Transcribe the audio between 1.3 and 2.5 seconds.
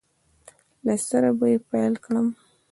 به یې پیل کړم